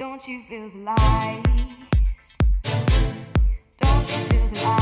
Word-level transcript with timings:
Don't 0.00 0.26
you 0.26 0.40
feel 0.40 0.66
the 0.70 0.78
lies? 0.78 1.44
Don't 3.82 3.98
you 3.98 4.24
feel 4.30 4.46
the 4.46 4.62
lies? 4.64 4.79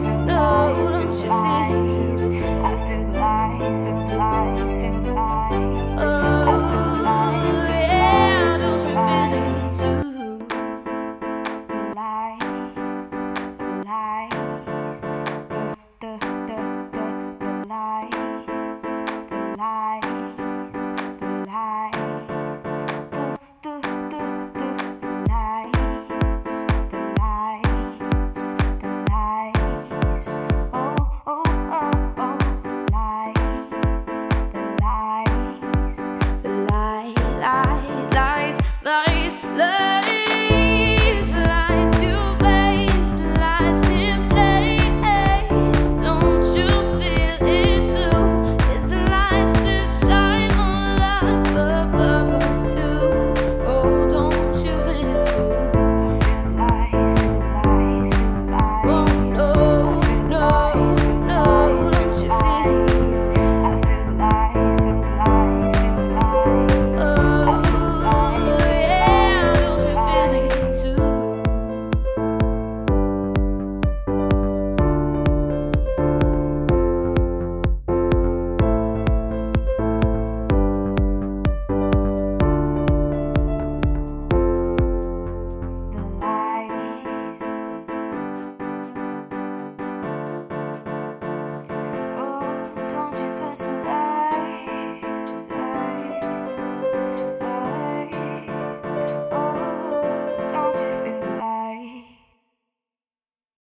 feel 0.00 0.26
the 0.26 0.32
lies, 0.32 0.94
feel 0.94 1.12
the 1.12 1.26
lies. 1.26 1.90
I 2.64 2.76
feel 2.86 3.04
the 3.04 3.18
lies, 3.18 3.82
feel 3.82 4.06
the 4.08 4.16
lies, 4.16 4.80
feel 4.80 5.00
the 5.00 5.12
lies. 5.12 6.13